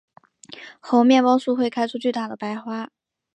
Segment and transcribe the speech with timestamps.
[0.79, 2.89] 猴面包树会开出巨大的白花。